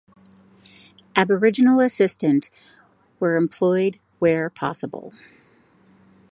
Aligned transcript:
Aboriginal 1.15 1.79
assistant 1.79 2.49
were 3.19 3.35
employed 3.37 3.99
where 4.17 4.49
possible. 4.49 5.13